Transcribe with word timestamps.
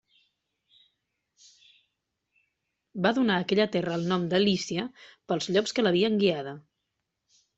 Va 3.05 3.11
donar 3.19 3.37
a 3.41 3.45
aquella 3.45 3.69
terra 3.77 3.99
el 4.01 4.09
nom 4.13 4.25
de 4.31 4.41
Lícia 4.45 4.85
pels 5.33 5.51
llops 5.57 5.75
que 5.79 5.85
l'havien 5.89 6.17
guiada. 6.25 6.57